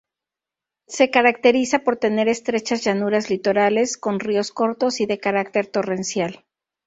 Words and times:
Se 0.87 1.11
caracteriza 1.11 1.83
por 1.83 1.95
tener 1.97 2.27
estrechas 2.27 2.83
llanuras 2.83 3.29
litorales, 3.29 3.97
con 3.99 4.19
ríos 4.19 4.51
cortos 4.51 4.99
y 4.99 5.05
de 5.05 5.19
carácter 5.19 5.67
torrencial. 5.67 6.43